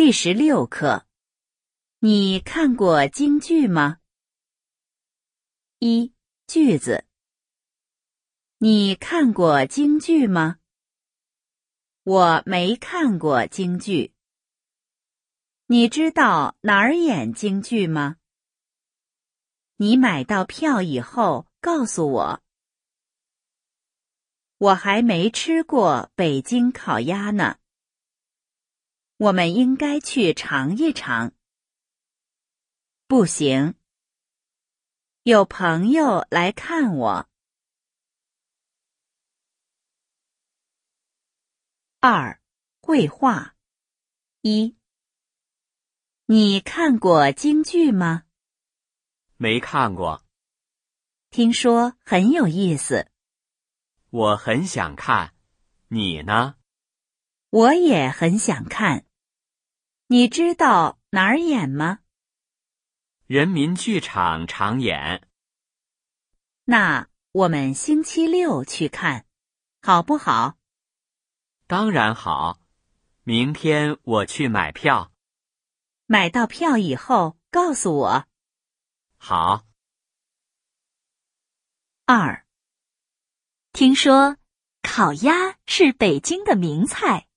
[0.00, 1.08] 第十六课，
[1.98, 3.98] 你看过京剧吗？
[5.80, 6.14] 一
[6.46, 7.04] 句子，
[8.58, 10.60] 你看过京剧吗？
[12.04, 14.14] 我没看过京剧。
[15.66, 18.18] 你知道哪儿演京剧吗？
[19.78, 22.42] 你买到票以后告诉我。
[24.58, 27.57] 我还没吃过北京烤鸭呢。
[29.18, 31.32] 我们应该去尝一尝。
[33.08, 33.74] 不行，
[35.24, 37.28] 有朋友来看我。
[41.98, 42.40] 二，
[42.80, 43.56] 绘画。
[44.42, 44.76] 一，
[46.26, 48.22] 你看过京剧吗？
[49.36, 50.24] 没看过。
[51.30, 53.10] 听说很有意思。
[54.10, 55.34] 我很想看，
[55.88, 56.54] 你呢？
[57.50, 59.07] 我也很想看。
[60.10, 61.98] 你知道哪儿演吗？
[63.26, 65.28] 人民剧场常演。
[66.64, 69.26] 那我们星期六去看，
[69.82, 70.56] 好不好？
[71.66, 72.58] 当然好。
[73.24, 75.12] 明天我去买票。
[76.06, 78.24] 买到票以后告诉我。
[79.18, 79.66] 好。
[82.06, 82.46] 二。
[83.74, 84.38] 听说
[84.80, 87.28] 烤鸭是北京的名菜，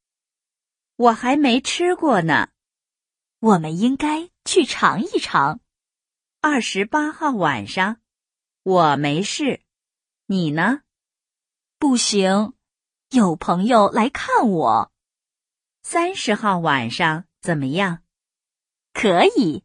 [0.96, 2.48] 我还没吃过呢。
[3.42, 5.62] 我们应该去尝一尝。
[6.42, 8.00] 二十八号晚上，
[8.62, 9.64] 我没事，
[10.28, 10.82] 你呢？
[11.80, 12.54] 不行，
[13.10, 14.92] 有朋友来看我。
[15.82, 18.04] 三十号晚上怎么样？
[18.94, 19.64] 可以。